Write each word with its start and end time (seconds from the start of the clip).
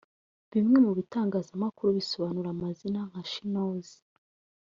Bimwe 0.53 0.77
mu 0.85 0.91
bitangazamakuru 0.97 1.89
bisobanura 1.99 2.47
amazina 2.51 2.99
nka 3.09 3.21
she 3.31 3.41
knows 3.51 3.89